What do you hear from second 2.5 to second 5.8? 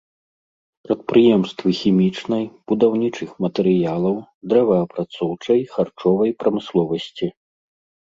будаўнічых матэрыялаў, дрэваапрацоўчай,